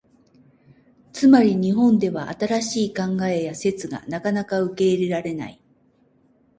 [1.13, 5.61] つまり、日本では新しい考えや説がなかなか受け入れられない。